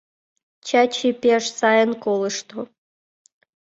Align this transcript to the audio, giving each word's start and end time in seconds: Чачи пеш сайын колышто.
Чачи 0.67 1.09
пеш 1.21 1.43
сайын 1.59 1.91
колышто. 2.03 2.59